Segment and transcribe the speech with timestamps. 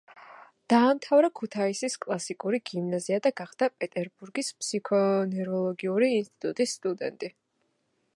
[0.73, 7.31] დაამთავრა ქუთაისის კლასიკური გიმნაზია და გახდა პეტერბურგის ფსიქონევროლოგიური ინსტიტუტის სტუდენტი.